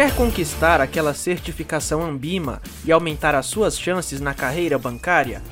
[0.00, 5.42] Quer conquistar aquela certificação Ambima e aumentar as suas chances na carreira bancária?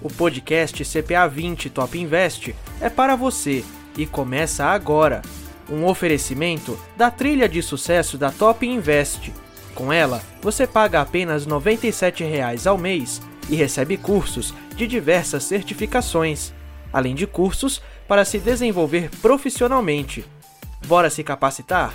[0.00, 3.62] O podcast CPA 20 Top Invest é para você
[3.98, 5.20] e começa agora.
[5.68, 9.34] Um oferecimento da trilha de sucesso da Top Invest.
[9.74, 13.20] Com ela, você paga apenas R$ 97,00 ao mês
[13.50, 16.54] e recebe cursos de diversas certificações,
[16.90, 20.24] além de cursos para se desenvolver profissionalmente.
[20.86, 21.92] Bora se capacitar?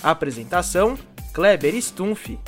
[0.00, 0.96] Apresentação:
[1.34, 2.38] Kleber Stumpf.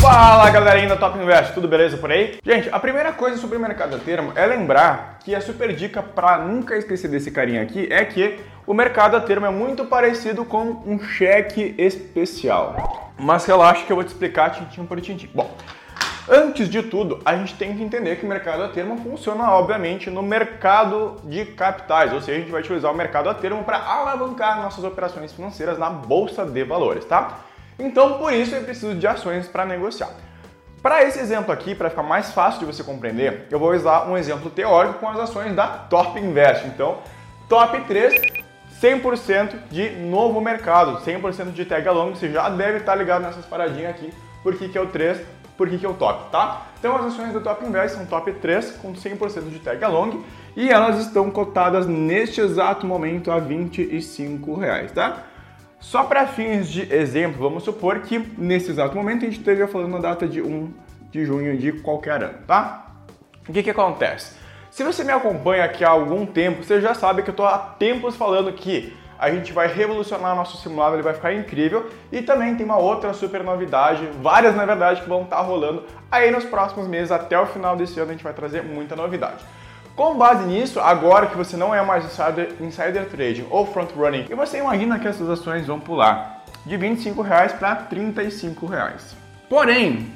[0.00, 2.38] Fala galerinha da Top Invest, tudo beleza por aí?
[2.42, 6.02] Gente, a primeira coisa sobre o mercado a termo é lembrar que a super dica
[6.02, 10.42] para nunca esquecer desse carinha aqui é que o mercado a termo é muito parecido
[10.46, 13.12] com um cheque especial.
[13.18, 15.28] Mas relaxa que eu vou te explicar tintim por tintim.
[15.34, 15.54] Bom,
[16.28, 20.08] Antes de tudo, a gente tem que entender que o mercado a termo funciona, obviamente,
[20.08, 23.76] no mercado de capitais, ou seja, a gente vai utilizar o mercado a termo para
[23.76, 27.40] alavancar nossas operações financeiras na bolsa de valores, tá?
[27.78, 30.08] Então, por isso, eu preciso de ações para negociar.
[30.82, 34.16] Para esse exemplo aqui, para ficar mais fácil de você compreender, eu vou usar um
[34.16, 36.66] exemplo teórico com as ações da Top Invest.
[36.68, 36.98] Então,
[37.50, 38.14] Top 3,
[38.80, 43.90] 100% de novo mercado, 100% de tag along, você já deve estar ligado nessas paradinhas
[43.90, 44.10] aqui,
[44.42, 46.66] porque que é o 3 por que, que é o top, tá?
[46.78, 50.22] Então as ações do Top Invest são top 3 com 100% de tag along
[50.56, 55.24] e elas estão cotadas neste exato momento a 25 reais, tá?
[55.80, 59.92] Só para fins de exemplo, vamos supor que nesse exato momento a gente esteja falando
[59.92, 60.72] na data de 1
[61.10, 62.86] de junho de qualquer ano, tá?
[63.48, 64.34] O que que acontece?
[64.70, 67.58] Se você me acompanha aqui há algum tempo, você já sabe que eu estou há
[67.58, 71.90] tempos falando que a gente vai revolucionar nosso simulado, ele vai ficar incrível.
[72.10, 76.30] E também tem uma outra super novidade, várias na verdade, que vão estar rolando aí
[76.30, 79.44] nos próximos meses, até o final desse ano a gente vai trazer muita novidade.
[79.96, 84.26] Com base nisso, agora que você não é mais insider, insider trading ou front running,
[84.28, 89.16] e você imagina que essas ações vão pular de 25 reais para 35 reais.
[89.48, 90.12] Porém,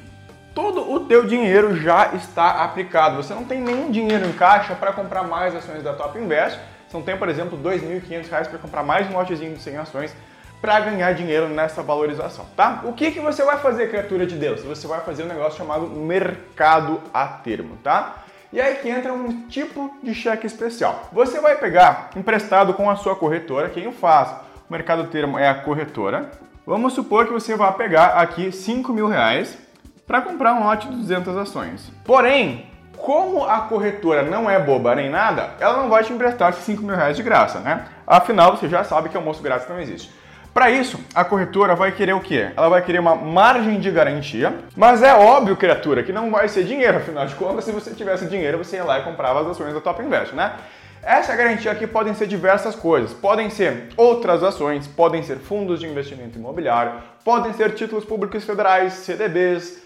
[0.53, 3.17] todo o teu dinheiro já está aplicado.
[3.17, 6.59] Você não tem nenhum dinheiro em caixa para comprar mais ações da Top Invest
[6.93, 10.15] não tem, por exemplo, R$ 2.500 para comprar mais um lotezinho de 100 ações
[10.61, 12.81] para ganhar dinheiro nessa valorização, tá?
[12.83, 14.61] O que, que você vai fazer, criatura de Deus?
[14.63, 18.23] Você vai fazer um negócio chamado mercado a termo, tá?
[18.51, 21.07] E aí que entra um tipo de cheque especial.
[21.13, 24.29] Você vai pegar emprestado com a sua corretora, quem o faz?
[24.67, 26.31] O mercado a termo é a corretora.
[26.65, 29.57] Vamos supor que você vai pegar aqui 5 mil reais
[30.05, 31.91] para comprar um lote de 200 ações.
[32.03, 32.68] Porém,
[32.99, 36.95] como a corretora não é boba nem nada, ela não vai te emprestar 5 mil
[36.95, 37.85] reais de graça, né?
[38.05, 40.11] Afinal, você já sabe que almoço grátis não existe.
[40.53, 42.51] Para isso, a corretora vai querer o quê?
[42.57, 46.63] Ela vai querer uma margem de garantia, mas é óbvio, criatura, que não vai ser
[46.63, 49.73] dinheiro, afinal de contas, se você tivesse dinheiro, você ia lá e comprava as ações
[49.73, 50.53] da Top Invest, né?
[51.01, 53.13] Essa garantia aqui podem ser diversas coisas.
[53.13, 56.93] Podem ser outras ações, podem ser fundos de investimento imobiliário,
[57.23, 59.81] podem ser títulos públicos federais, CDBs,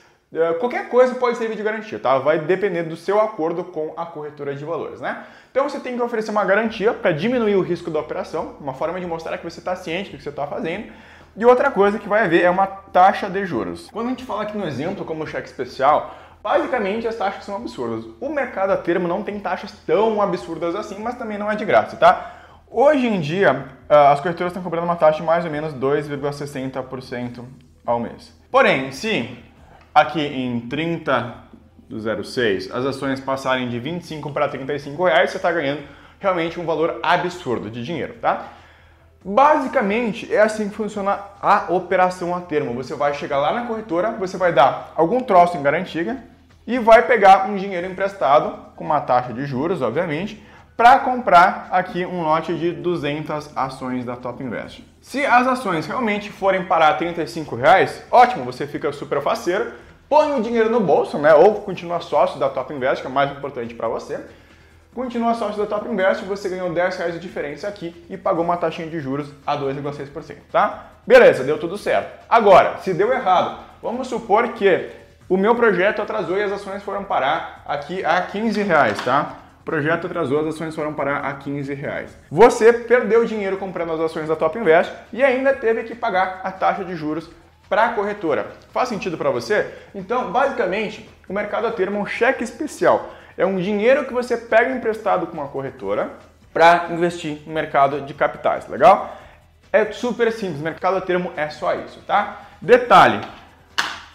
[0.60, 2.18] qualquer coisa pode servir de garantia, tá?
[2.18, 5.26] Vai depender do seu acordo com a corretora de valores, né?
[5.52, 9.00] Então você tem que oferecer uma garantia para diminuir o risco da operação, uma forma
[9.00, 10.92] de mostrar que você está ciente do que você está fazendo.
[11.36, 13.90] E outra coisa que vai haver é uma taxa de juros.
[13.92, 18.06] Quando a gente fala aqui no exemplo como cheque especial, basicamente as taxas são absurdas.
[18.20, 21.66] O mercado a termo não tem taxas tão absurdas assim, mas também não é de
[21.66, 22.40] graça, tá?
[22.70, 27.44] Hoje em dia, ah, as corretoras estão cobrando uma taxa de mais ou menos 2,60%
[27.86, 28.34] ao mês.
[28.52, 29.38] Porém, se
[29.94, 31.36] aqui em 30
[31.90, 35.84] do 06 as ações passarem de 25 para 35 reais, você está ganhando
[36.20, 38.48] realmente um valor absurdo de dinheiro, tá?
[39.26, 42.74] Basicamente é assim que funciona a operação a termo.
[42.74, 46.24] Você vai chegar lá na corretora, você vai dar algum troço em garantia
[46.68, 50.44] e vai pegar um dinheiro emprestado com uma taxa de juros, obviamente,
[50.76, 54.84] para comprar aqui um lote de 200 ações da Top Invest.
[55.02, 59.74] Se as ações realmente forem parar 35 reais, ótimo, você fica super faceiro,
[60.10, 61.34] põe o dinheiro no bolso, né?
[61.34, 64.20] Ou continua sócio da Top Invest, que é mais importante para você.
[64.96, 68.58] Continua sócio da Top Invest, você ganhou 10 reais de diferença aqui e pagou uma
[68.58, 70.92] taxinha de juros a 2,6%, tá?
[71.06, 72.26] Beleza, deu tudo certo.
[72.30, 74.90] Agora, se deu errado, vamos supor que
[75.28, 79.43] o meu projeto atrasou e as ações foram parar aqui a 15 reais, tá?
[79.64, 82.18] O projeto atrasou, as ações foram parar a 15 reais.
[82.30, 86.52] Você perdeu dinheiro comprando as ações da Top Invest e ainda teve que pagar a
[86.52, 87.30] taxa de juros
[87.70, 88.52] para a corretora.
[88.74, 89.74] Faz sentido para você?
[89.96, 93.14] Então, basicamente, o mercado a termo é um cheque especial.
[93.38, 96.12] É um dinheiro que você pega emprestado com uma corretora
[96.54, 99.18] para investir no mercado de capitais, legal?
[99.72, 102.42] É super simples, mercado a termo é só isso, tá?
[102.62, 103.22] Detalhe,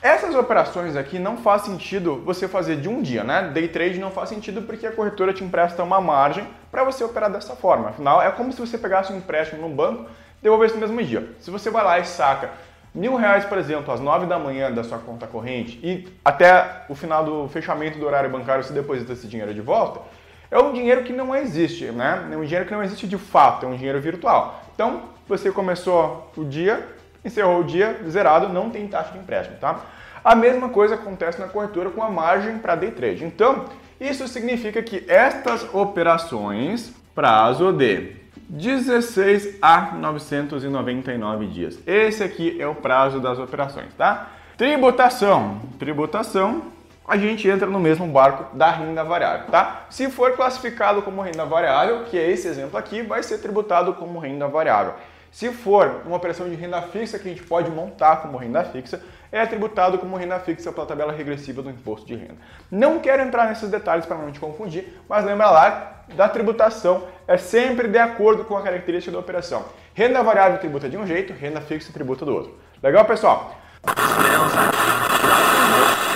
[0.00, 3.50] Essas operações aqui não faz sentido você fazer de um dia, né?
[3.52, 7.30] Day trade não faz sentido porque a corretora te empresta uma margem para você operar
[7.30, 7.88] dessa forma.
[7.88, 10.04] Afinal, é como se você pegasse um empréstimo no banco
[10.38, 11.28] e devolvesse no mesmo dia.
[11.40, 12.50] Se você vai lá e saca
[12.94, 16.94] mil reais, por exemplo, às nove da manhã da sua conta corrente e até o
[16.94, 20.00] final do fechamento do horário bancário você deposita esse dinheiro de volta,
[20.48, 22.28] é um dinheiro que não existe, né?
[22.32, 24.62] É um dinheiro que não existe de fato, é um dinheiro virtual.
[24.74, 26.86] Então, você começou o dia,
[27.24, 29.80] encerrou o dia zerado, não tem taxa de empréstimo, tá?
[30.24, 33.24] A mesma coisa acontece na corretora com a margem para day trade.
[33.24, 33.66] Então,
[34.00, 38.14] isso significa que estas operações, prazo de
[38.48, 41.78] 16 a 999 dias.
[41.86, 44.28] Esse aqui é o prazo das operações, tá?
[44.56, 45.60] Tributação.
[45.78, 46.62] Tributação,
[47.06, 49.86] a gente entra no mesmo barco da renda variável, tá?
[49.88, 54.18] Se for classificado como renda variável, que é esse exemplo aqui, vai ser tributado como
[54.18, 54.94] renda variável.
[55.30, 59.02] Se for uma operação de renda fixa que a gente pode montar como renda fixa,
[59.30, 62.36] é tributado como renda fixa pela tabela regressiva do imposto de renda.
[62.70, 67.36] Não quero entrar nesses detalhes para não te confundir, mas lembra lá da tributação é
[67.36, 69.64] sempre de acordo com a característica da operação.
[69.92, 72.58] Renda variável tributa de um jeito, renda fixa tributa do outro.
[72.82, 73.54] Legal, pessoal?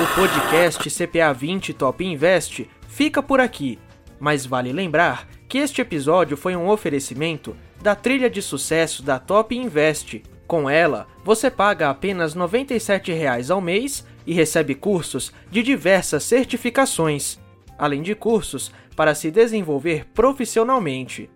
[0.00, 3.78] O podcast CPA 20 Top Invest fica por aqui,
[4.18, 9.54] mas vale lembrar que este episódio foi um oferecimento da trilha de sucesso da Top
[9.54, 10.22] Invest.
[10.46, 17.38] Com ela, você paga apenas R$ 97,00 ao mês e recebe cursos de diversas certificações,
[17.76, 21.28] além de cursos para se desenvolver profissionalmente.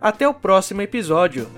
[0.00, 1.48] Até o próximo episódio!